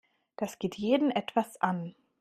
[0.35, 1.93] Das geht jeden etwas an.